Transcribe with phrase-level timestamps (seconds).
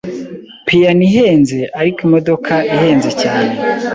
[0.65, 3.53] Piyano ihenze, ariko imodoka ihenze cyane.